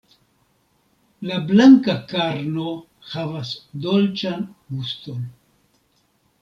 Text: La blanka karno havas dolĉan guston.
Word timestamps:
La 1.31 1.37
blanka 1.51 1.95
karno 2.13 2.65
havas 3.11 3.55
dolĉan 3.85 4.51
guston. 4.75 5.23